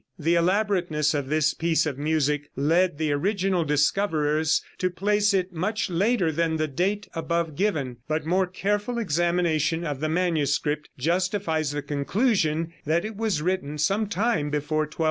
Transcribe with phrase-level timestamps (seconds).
[0.17, 5.91] The elaborateness of this piece of music led the original discoverers to place it much
[5.91, 11.83] later than the date above given, but more careful examination of the manuscript justifies the
[11.83, 14.97] conclusion that it was written some time before 1240.